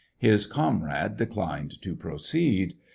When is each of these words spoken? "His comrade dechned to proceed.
"His 0.29 0.47
comrade 0.47 1.15
dechned 1.19 1.79
to 1.81 1.95
proceed. 1.95 2.73